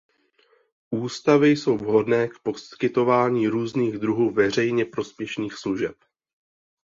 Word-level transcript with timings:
Ústavy 0.91 1.49
jsou 1.49 1.77
vhodné 1.77 2.27
k 2.27 2.39
poskytování 2.39 3.47
různých 3.47 3.97
druhů 3.97 4.29
veřejně 4.31 4.85
prospěšných 4.85 5.53
služeb. 5.57 5.95